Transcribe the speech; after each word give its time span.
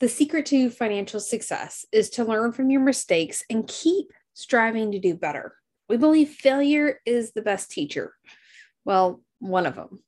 The 0.00 0.08
secret 0.08 0.46
to 0.46 0.70
financial 0.70 1.20
success 1.20 1.84
is 1.92 2.08
to 2.10 2.24
learn 2.24 2.52
from 2.52 2.70
your 2.70 2.80
mistakes 2.80 3.44
and 3.50 3.68
keep 3.68 4.12
striving 4.32 4.92
to 4.92 4.98
do 4.98 5.14
better. 5.14 5.54
We 5.90 5.98
believe 5.98 6.30
failure 6.30 7.00
is 7.04 7.32
the 7.32 7.42
best 7.42 7.70
teacher. 7.70 8.14
Well, 8.86 9.22
one 9.40 9.66
of 9.66 9.74
them. 9.74 10.02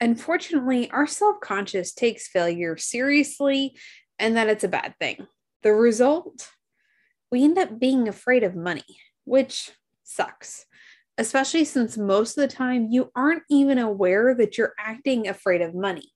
Unfortunately, 0.00 0.90
our 0.90 1.06
self 1.06 1.36
conscious 1.40 1.92
takes 1.92 2.26
failure 2.26 2.76
seriously 2.76 3.78
and 4.18 4.36
that 4.36 4.48
it's 4.48 4.64
a 4.64 4.68
bad 4.68 4.94
thing. 4.98 5.28
The 5.62 5.72
result, 5.72 6.50
we 7.30 7.44
end 7.44 7.56
up 7.56 7.78
being 7.78 8.08
afraid 8.08 8.42
of 8.42 8.56
money, 8.56 8.84
which 9.24 9.70
sucks, 10.02 10.66
especially 11.18 11.64
since 11.64 11.96
most 11.96 12.36
of 12.36 12.42
the 12.42 12.54
time 12.54 12.88
you 12.90 13.12
aren't 13.14 13.44
even 13.48 13.78
aware 13.78 14.34
that 14.34 14.58
you're 14.58 14.74
acting 14.76 15.28
afraid 15.28 15.62
of 15.62 15.72
money. 15.72 16.12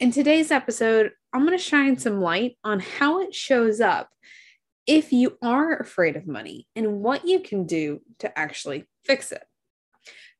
In 0.00 0.10
today's 0.10 0.50
episode, 0.50 1.10
I'm 1.30 1.44
going 1.44 1.56
to 1.56 1.62
shine 1.62 1.98
some 1.98 2.22
light 2.22 2.56
on 2.64 2.80
how 2.80 3.20
it 3.20 3.34
shows 3.34 3.82
up 3.82 4.08
if 4.86 5.12
you 5.12 5.36
are 5.42 5.76
afraid 5.76 6.16
of 6.16 6.26
money 6.26 6.66
and 6.74 7.02
what 7.02 7.26
you 7.26 7.40
can 7.40 7.66
do 7.66 8.00
to 8.20 8.38
actually 8.38 8.86
fix 9.04 9.30
it. 9.30 9.42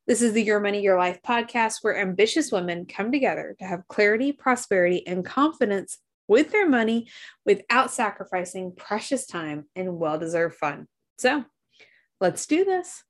This 0.06 0.22
is 0.22 0.32
the 0.32 0.42
Your 0.42 0.60
Money, 0.60 0.80
Your 0.80 0.96
Life 0.96 1.20
podcast 1.20 1.80
where 1.82 2.00
ambitious 2.00 2.50
women 2.50 2.86
come 2.86 3.12
together 3.12 3.54
to 3.58 3.66
have 3.66 3.86
clarity, 3.86 4.32
prosperity, 4.32 5.06
and 5.06 5.26
confidence 5.26 5.98
with 6.26 6.52
their 6.52 6.66
money 6.66 7.08
without 7.44 7.90
sacrificing 7.90 8.72
precious 8.74 9.26
time 9.26 9.66
and 9.76 9.98
well 9.98 10.18
deserved 10.18 10.54
fun. 10.54 10.86
So 11.18 11.44
let's 12.18 12.46
do 12.46 12.64
this. 12.64 13.04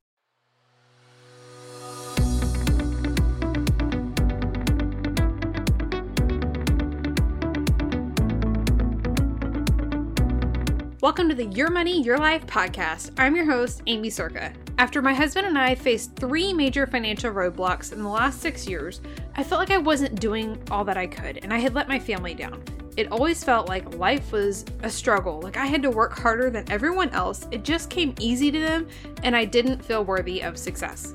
Welcome 11.02 11.30
to 11.30 11.34
the 11.34 11.46
Your 11.46 11.70
Money, 11.70 12.02
Your 12.02 12.18
Life 12.18 12.46
podcast. 12.46 13.12
I'm 13.16 13.34
your 13.34 13.46
host, 13.46 13.80
Aimee 13.86 14.10
Cerka. 14.10 14.54
After 14.76 15.00
my 15.00 15.14
husband 15.14 15.46
and 15.46 15.58
I 15.58 15.74
faced 15.74 16.14
three 16.14 16.52
major 16.52 16.86
financial 16.86 17.32
roadblocks 17.32 17.94
in 17.94 18.02
the 18.02 18.08
last 18.10 18.42
six 18.42 18.68
years, 18.68 19.00
I 19.34 19.42
felt 19.42 19.60
like 19.60 19.70
I 19.70 19.78
wasn't 19.78 20.20
doing 20.20 20.62
all 20.70 20.84
that 20.84 20.98
I 20.98 21.06
could 21.06 21.38
and 21.38 21.54
I 21.54 21.58
had 21.58 21.72
let 21.72 21.88
my 21.88 21.98
family 21.98 22.34
down. 22.34 22.62
It 22.98 23.10
always 23.10 23.42
felt 23.42 23.66
like 23.66 23.94
life 23.94 24.30
was 24.30 24.66
a 24.82 24.90
struggle, 24.90 25.40
like 25.40 25.56
I 25.56 25.64
had 25.64 25.80
to 25.84 25.90
work 25.90 26.18
harder 26.18 26.50
than 26.50 26.70
everyone 26.70 27.08
else. 27.10 27.48
It 27.50 27.64
just 27.64 27.88
came 27.88 28.14
easy 28.20 28.50
to 28.50 28.60
them 28.60 28.86
and 29.22 29.34
I 29.34 29.46
didn't 29.46 29.82
feel 29.82 30.04
worthy 30.04 30.42
of 30.42 30.58
success. 30.58 31.14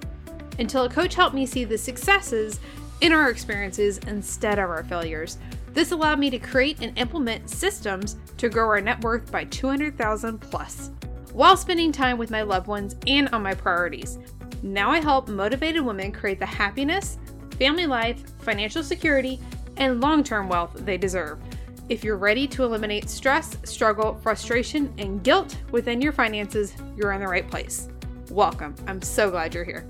Until 0.57 0.85
a 0.85 0.89
coach 0.89 1.13
helped 1.13 1.35
me 1.35 1.45
see 1.45 1.63
the 1.63 1.77
successes 1.77 2.59
in 3.01 3.13
our 3.13 3.29
experiences 3.29 3.99
instead 4.07 4.57
of 4.57 4.67
our 4.67 4.83
failures. 4.83 5.37
This 5.73 5.91
allowed 5.91 6.17
me 6.17 6.31
to 6.31 6.39
create 6.39 6.79
and 6.81 6.97
implement 6.97 7.51
systems 7.51 8.15
to 8.37 8.49
grow 8.49 8.67
our 8.67 8.81
net 8.81 9.01
worth 9.01 9.31
by 9.31 9.45
200,000 9.45 10.39
plus 10.39 10.91
while 11.33 11.57
spending 11.57 11.91
time 11.91 12.17
with 12.17 12.31
my 12.31 12.41
loved 12.41 12.67
ones 12.67 12.95
and 13.07 13.27
on 13.29 13.43
my 13.43 13.53
priorities. 13.53 14.17
Now 14.63 14.89
I 14.89 15.01
help 15.01 15.27
motivated 15.27 15.83
women 15.83 16.11
create 16.11 16.39
the 16.39 16.45
happiness, 16.45 17.17
family 17.59 17.85
life, 17.85 18.23
financial 18.39 18.83
security, 18.83 19.39
and 19.77 19.99
long 19.99 20.23
term 20.23 20.47
wealth 20.47 20.73
they 20.85 20.97
deserve. 20.97 21.39
If 21.89 22.03
you're 22.03 22.17
ready 22.17 22.47
to 22.47 22.63
eliminate 22.63 23.09
stress, 23.09 23.57
struggle, 23.63 24.15
frustration, 24.23 24.93
and 24.97 25.23
guilt 25.23 25.57
within 25.71 26.01
your 26.01 26.13
finances, 26.13 26.73
you're 26.97 27.11
in 27.11 27.19
the 27.19 27.27
right 27.27 27.47
place. 27.49 27.89
Welcome. 28.31 28.73
I'm 28.87 29.01
so 29.01 29.29
glad 29.29 29.53
you're 29.53 29.65
here. 29.65 29.85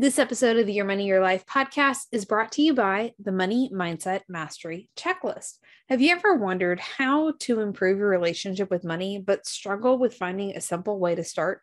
This 0.00 0.18
episode 0.18 0.56
of 0.56 0.64
the 0.64 0.72
Your 0.72 0.86
Money, 0.86 1.06
Your 1.06 1.20
Life 1.20 1.44
podcast 1.44 2.06
is 2.10 2.24
brought 2.24 2.52
to 2.52 2.62
you 2.62 2.72
by 2.72 3.12
the 3.18 3.32
Money 3.32 3.70
Mindset 3.70 4.22
Mastery 4.30 4.88
Checklist. 4.96 5.58
Have 5.90 6.00
you 6.00 6.10
ever 6.12 6.36
wondered 6.36 6.80
how 6.80 7.34
to 7.40 7.60
improve 7.60 7.98
your 7.98 8.08
relationship 8.08 8.70
with 8.70 8.82
money, 8.82 9.18
but 9.18 9.46
struggle 9.46 9.98
with 9.98 10.14
finding 10.14 10.56
a 10.56 10.60
simple 10.62 10.98
way 10.98 11.14
to 11.16 11.22
start? 11.22 11.60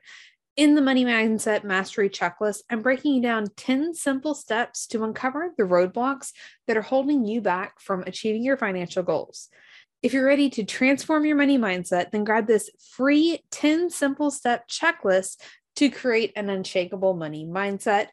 In 0.56 0.75
the 0.75 0.84
Money 0.84 1.03
Mindset 1.03 1.63
Mastery 1.63 2.11
Checklist, 2.11 2.59
I'm 2.69 2.84
breaking 2.84 3.23
down 3.23 3.47
10 3.57 3.95
simple 3.95 4.35
steps 4.35 4.85
to 4.90 5.03
uncover 5.03 5.56
the 5.57 5.63
roadblocks 5.63 6.31
that 6.67 6.78
are 6.78 6.84
holding 6.84 7.25
you 7.25 7.41
back 7.41 7.79
from 7.79 8.03
achieving 8.06 8.44
your 8.44 8.56
financial 8.56 9.01
goals. 9.01 9.50
If 10.03 10.13
you're 10.13 10.23
ready 10.23 10.51
to 10.51 10.63
transform 10.63 11.25
your 11.25 11.38
money 11.38 11.57
mindset, 11.57 12.11
then 12.11 12.23
grab 12.23 12.45
this 12.45 12.69
free 12.91 13.40
10 13.50 13.90
simple 13.90 14.29
step 14.29 14.69
checklist 14.69 15.38
to 15.77 15.89
create 15.89 16.33
an 16.35 16.49
unshakable 16.49 17.13
money 17.13 17.45
mindset. 17.45 18.07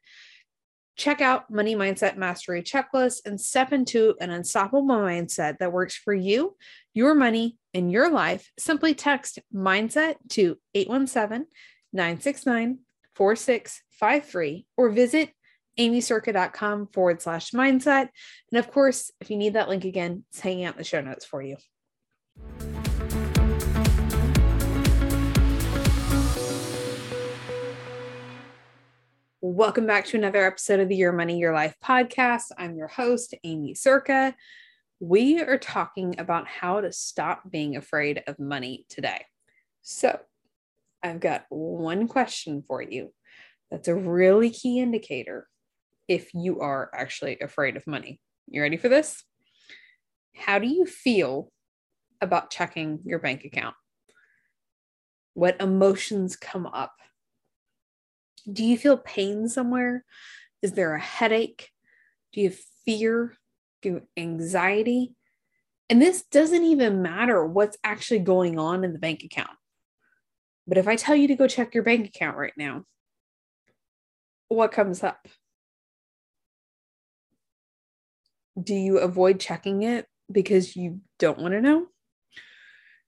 Check 0.97 1.21
out 1.21 1.51
Money 1.51 1.75
Mindset 1.75 2.17
Mastery 2.17 2.63
Checklist 2.63 3.27
and 3.27 3.41
step 3.41 3.73
into 3.73 4.15
an 4.21 4.31
unstoppable 4.31 4.85
mindset 4.85 5.59
that 5.59 5.73
works 5.73 5.97
for 5.97 6.15
you, 6.15 6.57
your 6.93 7.15
money, 7.15 7.57
and 7.73 7.91
your 7.91 8.11
life. 8.11 8.53
Simply 8.59 8.95
text 8.95 9.41
mindset 9.53 10.17
to 10.31 10.57
817 10.75 11.47
969 11.93 12.79
4653 13.17 14.67
or 14.77 14.91
visit 14.91 15.31
aimeecerka.com 15.79 16.89
forward 16.93 17.21
slash 17.21 17.51
mindset. 17.51 18.09
And 18.53 18.59
of 18.59 18.71
course, 18.71 19.11
if 19.21 19.31
you 19.31 19.37
need 19.37 19.55
that 19.55 19.69
link 19.69 19.85
again, 19.85 20.25
it's 20.31 20.41
hanging 20.41 20.65
out 20.65 20.75
in 20.75 20.79
the 20.79 20.85
show 20.85 21.01
notes 21.01 21.25
for 21.25 21.43
you. 21.43 21.57
Welcome 29.47 29.87
back 29.87 30.07
to 30.07 30.17
another 30.17 30.43
episode 30.47 30.81
of 30.81 30.89
the 30.89 30.97
Your 30.97 31.13
Money, 31.13 31.39
Your 31.39 31.53
Life 31.53 31.75
podcast. 31.85 32.45
I'm 32.57 32.77
your 32.77 32.89
host, 32.89 33.35
Aimee 33.45 33.75
Cerka. 33.75 34.33
We 35.01 35.39
are 35.39 35.59
talking 35.59 36.19
about 36.19 36.49
how 36.49 36.81
to 36.81 36.91
stop 36.91 37.51
being 37.51 37.77
afraid 37.77 38.23
of 38.27 38.39
money 38.39 38.87
today. 38.89 39.27
So, 39.83 40.19
I've 41.03 41.21
got 41.21 41.45
one 41.51 42.09
question 42.09 42.65
for 42.67 42.81
you 42.81 43.13
that's 43.71 43.87
a 43.87 43.95
really 43.95 44.49
key 44.49 44.81
indicator 44.81 45.47
if 46.09 46.33
you 46.33 46.61
are 46.61 46.91
actually 46.95 47.39
afraid 47.39 47.77
of 47.77 47.87
money. 47.87 48.23
You 48.49 48.63
ready 48.63 48.79
for 48.79 48.89
this? 48.89 49.25
How 50.35 50.59
do 50.59 50.67
you 50.67 50.87
feel 50.87 51.53
about 52.23 52.49
checking 52.49 53.01
your 53.05 53.19
bank 53.19 53.45
account? 53.45 53.75
What 55.35 55.61
emotions 55.61 56.35
come 56.35 56.65
up? 56.65 56.95
Do 58.51 58.65
you 58.65 58.77
feel 58.77 58.97
pain 58.97 59.49
somewhere? 59.49 60.05
Is 60.63 60.73
there 60.73 60.95
a 60.95 61.01
headache? 61.01 61.71
Do 62.33 62.41
you 62.41 62.53
fear? 62.85 63.35
Do 63.83 63.89
you 63.89 64.03
anxiety? 64.17 65.15
And 65.89 66.01
this 66.01 66.23
doesn't 66.23 66.65
even 66.65 67.03
matter 67.03 67.45
what's 67.45 67.79
actually 67.85 68.21
going 68.21 68.59
on 68.59 68.85
in 68.85 68.93
the 68.93 68.99
bank 68.99 69.23
account. 69.23 69.51
But 70.67 70.79
if 70.79 70.89
I 70.89 70.97
tell 70.97 71.15
you 71.15 71.29
to 71.29 71.35
go 71.35 71.47
check 71.47 71.75
your 71.75 71.85
bank 71.85 72.07
account 72.07 72.37
right 72.37 72.55
now, 72.57 72.85
what 74.49 74.73
comes 74.73 75.03
up? 75.03 75.29
Do 78.61 78.75
you 78.75 78.99
avoid 78.99 79.41
checking 79.41 79.83
it 79.83 80.07
because 80.31 80.77
you 80.77 81.01
don't 81.19 81.39
want 81.39 81.53
to 81.53 81.61
know? 81.61 81.87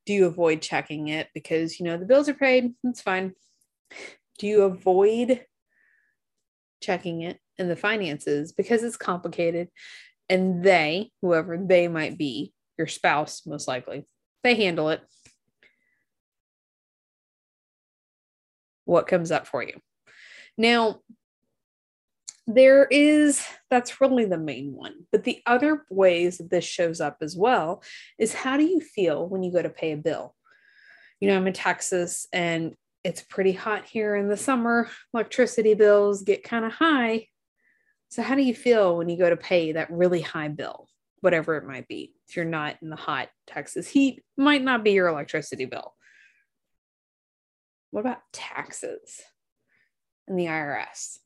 Do 0.05 0.13
you 0.13 0.27
avoid 0.27 0.61
checking 0.61 1.09
it 1.09 1.29
because 1.35 1.79
you 1.79 1.87
know 1.87 1.97
the 1.97 2.05
bills 2.05 2.29
are 2.29 2.35
paid? 2.35 2.75
It's 2.85 3.01
fine 3.01 3.35
do 4.39 4.47
you 4.47 4.63
avoid 4.63 5.45
checking 6.81 7.23
it 7.23 7.39
in 7.59 7.69
the 7.69 7.77
finances 7.77 8.53
because 8.53 8.83
it's 8.83 8.97
complicated? 8.97 9.69
And 10.29 10.63
they 10.63 11.11
whoever 11.23 11.57
they 11.57 11.89
might 11.89 12.19
be 12.19 12.53
your 12.77 12.87
spouse 12.87 13.47
most 13.47 13.69
likely 13.69 14.05
they 14.43 14.55
handle 14.55 14.91
it. 14.91 15.01
What 18.84 19.07
comes 19.09 19.31
up 19.31 19.47
for 19.47 19.63
you? 19.63 19.81
Now 20.57 21.01
there 22.47 22.84
is 22.84 23.45
that's 23.71 24.01
really 24.01 24.25
the 24.25 24.39
main 24.39 24.72
one 24.72 24.95
but 25.10 25.25
the 25.25 25.43
other 25.47 25.84
ways 25.91 26.39
that 26.39 26.49
this 26.49 26.65
shows 26.65 27.01
up 27.01 27.16
as 27.21 27.37
well 27.37 27.83
is 28.21 28.33
how 28.33 28.57
do 28.57 28.63
you 28.63 28.81
feel 28.81 29.28
when 29.28 29.43
you 29.43 29.53
go 29.53 29.60
to 29.60 29.69
pay 29.69 29.91
a 29.91 29.97
bill? 29.97 30.33
You 31.19 31.28
know 31.28 31.37
i'm 31.37 31.47
in 31.49 31.53
texas 31.53 32.28
and 32.33 32.77
it's 33.07 33.23
pretty 33.23 33.53
hot 33.53 33.85
here 33.85 34.17
in 34.17 34.27
the 34.27 34.37
summer. 34.37 34.91
Electricity 35.15 35.75
bills 35.75 36.23
get 36.23 36.43
kind 36.43 36.65
of 36.65 36.73
high. 36.73 37.29
So, 38.09 38.21
how 38.21 38.35
do 38.35 38.43
you 38.43 38.53
feel 38.53 38.97
when 38.97 39.09
you 39.09 39.17
go 39.17 39.31
to 39.31 39.37
pay 39.37 39.73
that 39.73 39.93
really 39.93 40.21
high 40.21 40.49
bill, 40.49 40.89
whatever 41.21 41.57
it 41.57 41.65
might 41.65 41.87
be? 41.87 42.15
If 42.29 42.35
you're 42.35 42.45
not 42.45 42.79
in 42.83 42.91
the 42.91 42.97
hot 42.97 43.29
Texas 43.47 43.87
heat, 43.87 44.25
might 44.37 44.65
not 44.65 44.83
be 44.83 44.91
your 44.91 45.07
electricity 45.07 45.67
bill. 45.67 45.95
What 47.93 48.01
about 48.01 48.23
taxes 48.33 49.21
and 50.27 50.37
the 50.37 50.47
IRS? 50.47 51.19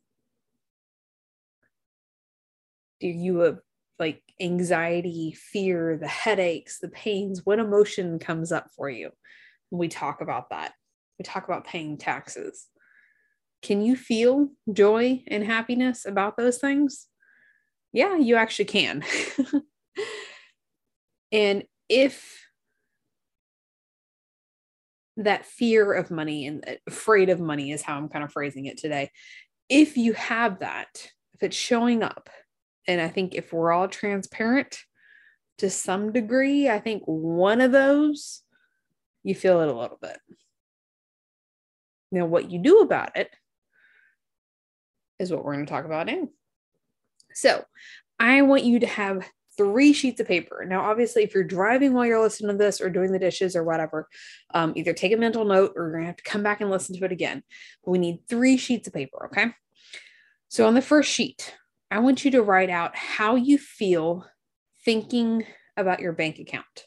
Do 3.01 3.09
you 3.09 3.39
have 3.39 3.59
like 3.99 4.23
anxiety, 4.39 5.33
fear, 5.33 5.97
the 5.97 6.09
headaches, 6.09 6.79
the 6.79 6.89
pains? 6.89 7.47
What 7.47 7.59
emotion 7.59 8.19
comes 8.19 8.53
up 8.53 8.69
for 8.77 8.91
you? 8.91 9.13
When 9.71 9.79
we 9.79 9.89
talk 9.89 10.21
about 10.21 10.51
that. 10.51 10.75
We 11.21 11.25
talk 11.25 11.45
about 11.45 11.67
paying 11.67 11.99
taxes. 11.99 12.69
Can 13.61 13.83
you 13.83 13.95
feel 13.95 14.49
joy 14.73 15.23
and 15.27 15.45
happiness 15.45 16.07
about 16.07 16.39
those 16.39 16.57
things? 16.57 17.09
Yeah, 17.93 18.17
you 18.17 18.37
actually 18.37 18.65
can. 18.65 19.05
and 21.33 21.65
if 21.91 22.43
that 25.19 25.45
fear 25.45 25.93
of 25.93 26.11
money 26.11 26.47
and 26.47 26.65
afraid 26.87 27.29
of 27.29 27.39
money 27.39 27.71
is 27.71 27.83
how 27.83 27.99
I'm 27.99 28.09
kind 28.09 28.25
of 28.25 28.33
phrasing 28.33 28.65
it 28.65 28.79
today. 28.79 29.11
If 29.69 29.99
you 29.99 30.15
have 30.15 30.61
that, 30.61 31.11
if 31.35 31.43
it's 31.43 31.57
showing 31.57 32.03
up, 32.03 32.31
and 32.89 32.99
I 32.99 33.09
think 33.09 33.35
if 33.35 33.53
we're 33.53 33.73
all 33.73 33.89
transparent 33.89 34.79
to 35.59 35.69
some 35.69 36.13
degree, 36.13 36.71
I 36.71 36.79
think 36.79 37.03
one 37.05 37.61
of 37.61 37.73
those, 37.73 38.41
you 39.23 39.35
feel 39.35 39.61
it 39.61 39.69
a 39.69 39.79
little 39.79 39.99
bit. 40.01 40.17
Now, 42.11 42.27
what 42.27 42.51
you 42.51 42.61
do 42.61 42.81
about 42.81 43.17
it 43.17 43.31
is 45.19 45.31
what 45.31 45.45
we're 45.45 45.55
going 45.55 45.67
to 45.67 45.71
talk 45.71 45.85
about 45.85 46.07
now. 46.07 46.29
So, 47.35 47.65
I 48.19 48.43
want 48.43 48.65
you 48.65 48.81
to 48.81 48.87
have 48.87 49.27
three 49.57 49.93
sheets 49.93 50.21
of 50.21 50.27
paper. 50.27 50.65
Now, 50.67 50.83
obviously, 50.83 51.23
if 51.23 51.35
you're 51.35 51.45
driving 51.45 51.93
while 51.93 52.07
you're 52.07 52.21
listening 52.21 52.53
to 52.53 52.63
this 52.63 52.81
or 52.81 52.89
doing 52.89 53.13
the 53.13 53.19
dishes 53.19 53.55
or 53.55 53.63
whatever, 53.63 54.09
um, 54.55 54.73
either 54.77 54.93
take 54.93 55.13
a 55.13 55.17
mental 55.17 55.45
note 55.45 55.73
or 55.77 55.85
you're 55.85 55.93
going 55.93 56.05
to 56.05 56.09
have 56.09 56.17
to 56.17 56.23
come 56.23 56.43
back 56.43 56.61
and 56.61 56.71
listen 56.71 56.97
to 56.97 57.05
it 57.05 57.13
again. 57.13 57.43
But 57.85 57.91
we 57.91 57.99
need 57.99 58.21
three 58.29 58.57
sheets 58.57 58.89
of 58.89 58.95
paper, 58.95 59.27
okay? 59.27 59.53
So, 60.49 60.67
on 60.67 60.75
the 60.75 60.83
first 60.83 61.11
sheet, 61.11 61.55
I 61.91 61.99
want 61.99 62.25
you 62.25 62.31
to 62.33 62.43
write 62.43 62.71
out 62.71 62.97
how 62.97 63.35
you 63.35 63.59
feel 63.59 64.27
thinking 64.85 65.45
about 65.77 66.01
your 66.01 66.13
bank 66.13 66.39
account. 66.39 66.87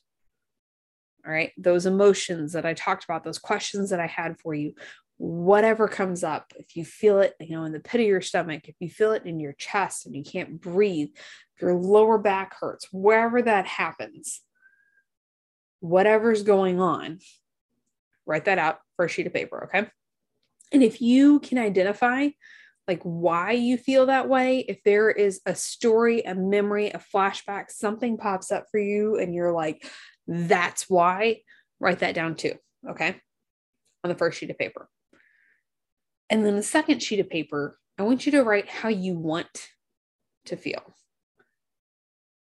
All 1.26 1.32
right, 1.32 1.52
those 1.58 1.86
emotions 1.86 2.54
that 2.54 2.66
I 2.66 2.74
talked 2.74 3.06
about, 3.06 3.24
those 3.24 3.40
questions 3.40 3.92
that 3.92 4.00
I 4.00 4.08
had 4.08 4.40
for 4.40 4.54
you, 4.54 4.74
whatever 5.18 5.88
comes 5.88 6.24
up, 6.24 6.52
if 6.58 6.76
you 6.76 6.84
feel 6.84 7.20
it, 7.20 7.34
you 7.40 7.56
know, 7.56 7.64
in 7.64 7.72
the 7.72 7.80
pit 7.80 8.02
of 8.02 8.08
your 8.08 8.22
stomach, 8.22 8.68
if 8.68 8.76
you 8.80 8.90
feel 8.90 9.12
it 9.14 9.26
in 9.26 9.40
your 9.40 9.54
chest 9.54 10.06
and 10.06 10.16
you 10.16 10.24
can't 10.24 10.60
breathe, 10.60 11.10
if 11.56 11.62
your 11.62 11.76
lower 11.76 12.18
back 12.18 12.56
hurts, 12.60 12.88
wherever 12.92 13.42
that 13.42 13.66
happens, 13.66 14.42
whatever's 15.80 16.44
going 16.44 16.82
on, 16.82 17.20
write 18.26 18.46
that 18.46 18.58
out 18.58 18.80
for 18.96 19.06
a 19.06 19.10
sheet 19.10 19.28
of 19.28 19.34
paper, 19.34 19.66
okay? 19.66 19.88
And 20.72 20.82
if 20.82 21.02
you 21.02 21.40
can 21.40 21.58
identify 21.58 22.30
like 22.88 23.02
why 23.04 23.52
you 23.52 23.78
feel 23.78 24.08
that 24.08 24.28
way, 24.28 24.60
if 24.60 24.84
there 24.84 25.10
is 25.10 25.40
a 25.46 25.56
story, 25.56 26.22
a 26.24 26.36
memory, 26.36 26.90
a 26.90 27.00
flashback, 27.00 27.70
something 27.70 28.18
pops 28.18 28.52
up 28.52 28.66
for 28.72 28.80
you 28.80 29.18
and 29.18 29.34
you're 29.34 29.54
like, 29.54 29.90
that's 30.28 30.90
why, 30.90 31.42
write 31.80 32.00
that 32.00 32.16
down 32.16 32.36
too, 32.36 32.56
okay? 32.90 33.22
On 34.04 34.10
the 34.10 34.16
first 34.16 34.38
sheet 34.38 34.50
of 34.50 34.58
paper. 34.58 34.90
And 36.34 36.44
then 36.44 36.56
the 36.56 36.64
second 36.64 37.04
sheet 37.04 37.20
of 37.20 37.30
paper, 37.30 37.78
I 38.00 38.02
want 38.02 38.26
you 38.26 38.32
to 38.32 38.42
write 38.42 38.68
how 38.68 38.90
you 38.90 39.14
want 39.14 39.68
to 40.46 40.58
feel. 40.58 40.82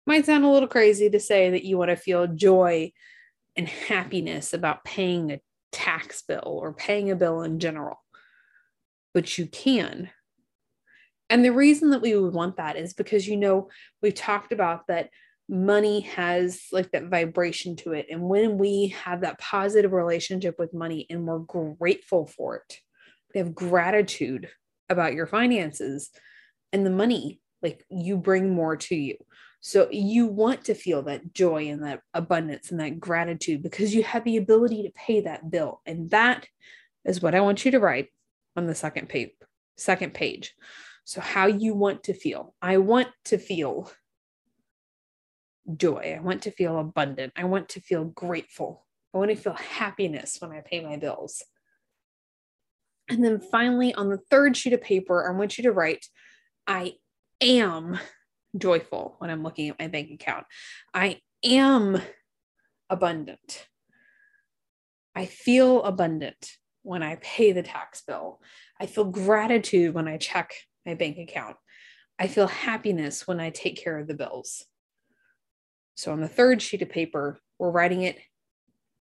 Might 0.07 0.25
sound 0.25 0.44
a 0.44 0.50
little 0.50 0.68
crazy 0.68 1.12
to 1.12 1.19
say 1.19 1.51
that 1.51 1.63
you 1.63 1.77
want 1.77 1.89
to 1.89 1.95
feel 1.95 2.25
joy 2.25 2.91
and 3.56 3.69
happiness 3.69 4.51
about 4.51 4.83
paying 4.83 5.31
a 5.31 5.41
tax 5.71 6.24
bill 6.24 6.57
or 6.59 6.74
paying 6.74 7.12
a 7.12 7.15
bill 7.15 7.44
in 7.44 7.59
general, 7.59 8.03
but 9.13 9.38
you 9.38 9.45
can. 9.45 10.09
And 11.29 11.45
the 11.45 11.53
reason 11.53 11.91
that 11.91 12.01
we 12.01 12.18
would 12.18 12.33
want 12.33 12.57
that 12.57 12.77
is 12.77 12.95
because, 12.95 13.27
you 13.27 13.38
know, 13.38 13.69
we've 14.01 14.15
talked 14.15 14.51
about 14.51 14.88
that 14.88 15.12
money 15.47 16.00
has 16.00 16.63
like 16.71 16.89
that 16.94 17.09
vibration 17.09 17.75
to 17.75 17.91
it. 17.91 18.07
And 18.09 18.24
when 18.24 18.57
we 18.57 18.95
have 19.03 19.21
that 19.21 19.38
positive 19.38 19.91
relationship 19.91 20.56
with 20.57 20.74
money 20.74 21.06
and 21.12 21.27
we're 21.27 21.75
grateful 21.77 22.25
for 22.25 22.56
it, 22.56 22.79
we 23.33 23.39
have 23.39 23.56
gratitude 23.56 24.50
about 24.89 25.13
your 25.13 25.27
finances 25.27 26.09
and 26.71 26.85
the 26.85 26.91
money 26.91 27.39
like 27.62 27.85
you 27.89 28.18
bring 28.18 28.53
more 28.53 28.75
to 28.77 28.95
you. 28.95 29.15
So 29.59 29.89
you 29.91 30.27
want 30.27 30.65
to 30.65 30.75
feel 30.75 31.01
that 31.03 31.33
joy 31.33 31.68
and 31.68 31.83
that 31.83 32.01
abundance 32.13 32.71
and 32.71 32.79
that 32.79 33.00
gratitude 33.00 33.63
because 33.63 33.94
you 33.94 34.03
have 34.03 34.24
the 34.24 34.38
ability 34.38 34.83
to 34.83 34.91
pay 34.91 35.21
that 35.21 35.50
bill. 35.50 35.81
And 35.85 36.09
that 36.12 36.47
is 37.06 37.21
what 37.21 37.35
i 37.35 37.39
want 37.39 37.63
you 37.63 37.71
to 37.71 37.79
write 37.79 38.09
on 38.56 38.65
the 38.65 38.75
second 38.75 39.07
page 39.07 39.31
second 39.77 40.13
page. 40.13 40.56
So 41.06 41.21
how 41.21 41.45
you 41.45 41.74
want 41.74 42.03
to 42.03 42.13
feel. 42.13 42.53
I 42.62 42.77
want 42.77 43.07
to 43.25 43.38
feel 43.38 43.89
joy. 45.75 46.15
I 46.18 46.21
want 46.21 46.41
to 46.44 46.51
feel 46.51 46.79
abundant. 46.79 47.33
I 47.35 47.45
want 47.45 47.69
to 47.69 47.79
feel 47.79 48.06
grateful. 48.06 48.85
I 49.13 49.19
want 49.19 49.29
to 49.29 49.38
feel 49.38 49.53
happiness 49.53 50.38
when 50.39 50.51
i 50.51 50.62
pay 50.62 50.81
my 50.81 50.97
bills 50.97 51.44
and 53.09 53.24
then 53.24 53.39
finally, 53.39 53.94
on 53.94 54.09
the 54.09 54.19
third 54.30 54.57
sheet 54.57 54.74
of 54.74 54.81
paper, 54.81 55.27
I 55.27 55.38
want 55.38 55.57
you 55.57 55.63
to 55.65 55.71
write, 55.71 56.06
I 56.65 56.94
am 57.42 58.00
joyful 58.57 59.15
when 59.19 59.30
I'm 59.30 59.44
looking 59.44 59.69
at 59.69 59.80
my 59.80 59.88
bank 59.88 60.12
account. 60.12 60.45
I 60.94 61.21
am 61.44 62.01
abundant. 62.89 63.68
I 65.15 65.25
feel 65.25 65.83
abundant 65.83 66.51
when 66.83 67.04
I 67.04 67.18
pay 67.21 67.51
the 67.51 67.63
tax 67.63 68.01
bill. 68.01 68.42
I 68.80 68.86
feel 68.86 69.06
gratitude 69.06 69.94
when 69.94 70.07
I 70.07 70.18
check 70.18 70.53
my 70.86 70.94
bank 70.94 71.18
account. 71.18 71.57
I 72.19 72.27
feel 72.27 72.48
happiness 72.48 73.27
when 73.27 73.39
I 73.39 73.50
take 73.50 73.81
care 73.81 73.98
of 73.98 74.07
the 74.07 74.13
bills. 74.13 74.65
So 75.95 76.12
on 76.12 76.21
the 76.21 76.27
third 76.27 76.62
sheet 76.62 76.81
of 76.81 76.89
paper, 76.89 77.39
we're 77.57 77.71
writing 77.71 78.03
it 78.03 78.19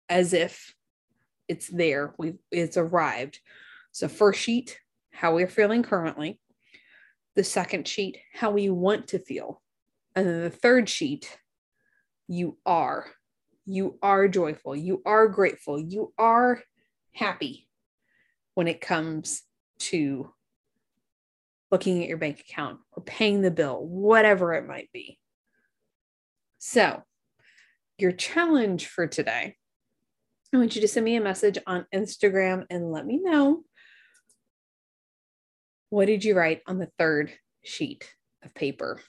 as 0.09 0.33
if 0.33 0.75
it's 1.49 1.69
there. 1.69 2.15
We've 2.19 2.39
it's 2.51 2.77
arrived. 2.77 3.41
So, 3.97 4.09
first 4.09 4.41
sheet, 4.41 4.79
how 5.11 5.35
we're 5.35 5.49
feeling 5.49 5.83
currently. 5.83 6.39
The 7.35 7.43
second 7.43 7.89
sheet, 7.89 8.19
how 8.35 8.51
we 8.51 8.69
want 8.69 9.09
to 9.09 9.19
feel. 9.19 9.63
And 10.15 10.27
then 10.27 10.43
the 10.43 10.51
third 10.51 10.91
sheet, 10.91 11.39
you 12.29 12.59
are. 12.67 13.07
You 13.65 13.99
are 14.03 14.29
joyful. 14.29 14.77
You 14.77 15.01
are 15.07 15.29
grateful. 15.29 15.81
You 15.81 16.13
are 16.19 16.63
happy 17.13 17.71
when 18.53 18.69
it 18.69 18.83
comes 18.83 19.41
to 19.79 20.31
looking 21.71 22.03
at 22.03 22.09
your 22.11 22.19
bank 22.19 22.41
account 22.41 22.81
or 22.93 23.03
paying 23.03 23.41
the 23.41 23.51
bill, 23.51 23.83
whatever 23.83 24.53
it 24.53 24.69
might 24.69 24.93
be. 24.93 25.19
So, 26.59 27.03
your 27.97 28.13
challenge 28.13 28.89
for 28.89 29.07
today, 29.07 29.57
I 30.53 30.59
want 30.59 30.75
you 30.75 30.83
to 30.83 30.89
send 30.89 31.07
me 31.07 31.17
a 31.17 31.23
message 31.23 31.57
on 31.67 31.87
Instagram 31.95 32.67
and 32.69 32.93
let 32.93 33.07
me 33.07 33.21
know 33.23 33.63
what 35.97 36.09
did 36.09 36.27
you 36.27 36.37
write 36.37 36.61
on 36.67 36.77
the 36.77 36.91
third 36.99 37.33
sheet 37.65 38.15
of 38.45 38.53
paper? 38.53 39.01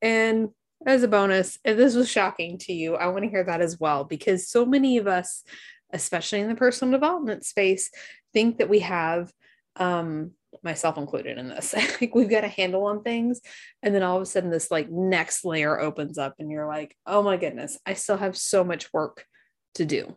And 0.00 0.48
as 0.86 1.02
a 1.02 1.08
bonus, 1.08 1.58
if 1.62 1.76
this 1.76 1.94
was 1.94 2.08
shocking 2.08 2.56
to 2.60 2.72
you, 2.72 2.94
I 2.94 3.08
want 3.08 3.24
to 3.24 3.28
hear 3.30 3.44
that 3.44 3.60
as 3.60 3.78
well, 3.78 4.04
because 4.04 4.48
so 4.48 4.64
many 4.64 4.96
of 4.96 5.06
us, 5.06 5.44
especially 5.92 6.40
in 6.40 6.48
the 6.48 6.54
personal 6.54 6.98
development 6.98 7.44
space, 7.44 7.90
think 8.32 8.56
that 8.56 8.70
we 8.70 8.78
have, 8.78 9.30
um, 9.76 10.30
myself 10.62 10.96
included 10.96 11.36
in 11.36 11.50
this, 11.50 11.74
like 12.00 12.14
we've 12.14 12.30
got 12.30 12.44
a 12.44 12.48
handle 12.48 12.86
on 12.86 13.02
things. 13.02 13.42
And 13.82 13.94
then 13.94 14.02
all 14.02 14.16
of 14.16 14.22
a 14.22 14.26
sudden, 14.26 14.48
this 14.48 14.70
like 14.70 14.90
next 14.90 15.44
layer 15.44 15.78
opens 15.78 16.16
up, 16.16 16.36
and 16.38 16.50
you're 16.50 16.66
like, 16.66 16.96
oh 17.04 17.22
my 17.22 17.36
goodness, 17.36 17.78
I 17.84 17.92
still 17.92 18.16
have 18.16 18.38
so 18.38 18.64
much 18.64 18.90
work 18.90 19.26
to 19.74 19.84
do. 19.84 20.16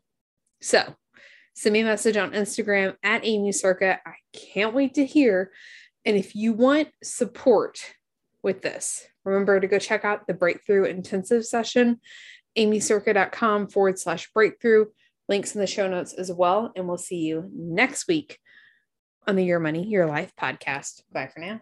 So, 0.61 0.95
send 1.53 1.73
me 1.73 1.81
a 1.81 1.85
message 1.85 2.17
on 2.17 2.31
Instagram 2.31 2.95
at 3.03 3.23
Aimee 3.23 3.51
Cerka. 3.51 3.99
I 4.05 4.13
can't 4.33 4.73
wait 4.73 4.95
to 4.95 5.05
hear. 5.05 5.51
And 6.05 6.17
if 6.17 6.35
you 6.35 6.53
want 6.53 6.89
support 7.03 7.79
with 8.41 8.61
this, 8.61 9.05
remember 9.23 9.59
to 9.59 9.67
go 9.67 9.79
check 9.79 10.03
out 10.03 10.27
the 10.27 10.33
breakthrough 10.33 10.85
intensive 10.85 11.45
session, 11.45 11.99
aimeecerka.com 12.57 13.67
forward 13.67 13.99
slash 13.99 14.29
breakthrough. 14.33 14.85
Links 15.29 15.55
in 15.55 15.61
the 15.61 15.67
show 15.67 15.87
notes 15.87 16.13
as 16.13 16.31
well. 16.31 16.71
And 16.75 16.87
we'll 16.87 16.97
see 16.97 17.21
you 17.21 17.49
next 17.55 18.07
week 18.07 18.39
on 19.25 19.37
the 19.37 19.45
Your 19.45 19.59
Money, 19.59 19.87
Your 19.87 20.05
Life 20.05 20.33
podcast. 20.39 21.03
Bye 21.13 21.29
for 21.33 21.39
now. 21.39 21.61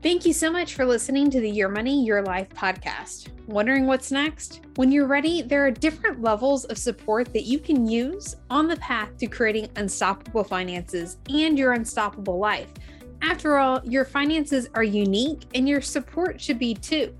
Thank 0.00 0.24
you 0.24 0.32
so 0.32 0.48
much 0.48 0.74
for 0.74 0.86
listening 0.86 1.28
to 1.30 1.40
the 1.40 1.50
Your 1.50 1.68
Money, 1.68 2.04
Your 2.04 2.22
Life 2.22 2.48
podcast. 2.50 3.30
Wondering 3.48 3.84
what's 3.88 4.12
next? 4.12 4.60
When 4.76 4.92
you're 4.92 5.08
ready, 5.08 5.42
there 5.42 5.66
are 5.66 5.72
different 5.72 6.22
levels 6.22 6.64
of 6.66 6.78
support 6.78 7.32
that 7.32 7.46
you 7.46 7.58
can 7.58 7.84
use 7.84 8.36
on 8.48 8.68
the 8.68 8.76
path 8.76 9.16
to 9.16 9.26
creating 9.26 9.68
unstoppable 9.74 10.44
finances 10.44 11.16
and 11.28 11.58
your 11.58 11.72
unstoppable 11.72 12.38
life. 12.38 12.68
After 13.22 13.58
all, 13.58 13.80
your 13.84 14.04
finances 14.04 14.68
are 14.76 14.84
unique 14.84 15.42
and 15.54 15.68
your 15.68 15.80
support 15.80 16.40
should 16.40 16.60
be 16.60 16.74
too. 16.74 17.12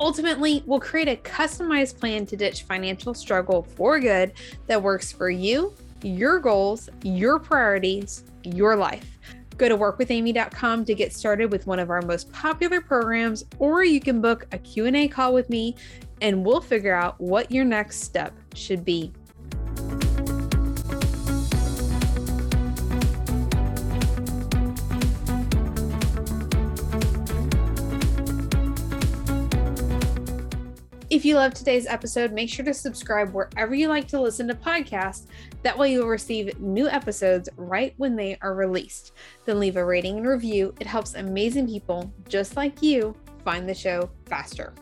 Ultimately, 0.00 0.62
we'll 0.64 0.80
create 0.80 1.08
a 1.08 1.16
customized 1.16 2.00
plan 2.00 2.24
to 2.24 2.38
ditch 2.38 2.62
financial 2.62 3.12
struggle 3.12 3.64
for 3.76 4.00
good 4.00 4.32
that 4.66 4.82
works 4.82 5.12
for 5.12 5.28
you 5.28 5.74
your 6.02 6.38
goals, 6.38 6.88
your 7.02 7.38
priorities, 7.38 8.24
your 8.44 8.76
life. 8.76 9.18
Go 9.56 9.68
to 9.68 9.76
workwithaimee.com 9.76 10.84
to 10.84 10.94
get 10.94 11.12
started 11.12 11.50
with 11.52 11.66
one 11.66 11.78
of 11.78 11.90
our 11.90 12.02
most 12.02 12.32
popular 12.32 12.80
programs 12.80 13.44
or 13.58 13.84
you 13.84 14.00
can 14.00 14.20
book 14.20 14.46
a 14.52 14.58
Q&A 14.58 15.08
call 15.08 15.32
with 15.32 15.48
me 15.50 15.76
and 16.20 16.44
we'll 16.44 16.60
figure 16.60 16.94
out 16.94 17.20
what 17.20 17.50
your 17.50 17.64
next 17.64 18.00
step 18.00 18.32
should 18.54 18.84
be. 18.84 19.12
If 31.14 31.24
you 31.24 31.36
love 31.36 31.54
today's 31.54 31.86
episode, 31.86 32.32
make 32.32 32.50
sure 32.50 32.64
to 32.64 32.74
subscribe 32.74 33.32
wherever 33.32 33.72
you 33.72 33.86
like 33.86 34.08
to 34.08 34.20
listen 34.20 34.48
to 34.48 34.54
podcasts. 34.56 35.26
That 35.62 35.78
way, 35.78 35.92
you'll 35.92 36.08
receive 36.08 36.58
new 36.58 36.88
episodes 36.88 37.48
right 37.56 37.94
when 37.98 38.16
they 38.16 38.36
are 38.42 38.52
released. 38.52 39.12
Then 39.44 39.60
leave 39.60 39.76
a 39.76 39.84
rating 39.84 40.16
and 40.16 40.26
review. 40.26 40.74
It 40.80 40.88
helps 40.88 41.14
amazing 41.14 41.68
people 41.68 42.12
just 42.28 42.56
like 42.56 42.82
you 42.82 43.14
find 43.44 43.68
the 43.68 43.74
show 43.74 44.10
faster. 44.26 44.74